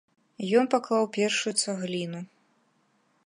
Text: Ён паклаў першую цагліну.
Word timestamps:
Ён 0.59 0.65
паклаў 0.75 1.05
першую 1.17 1.53
цагліну. 1.65 2.21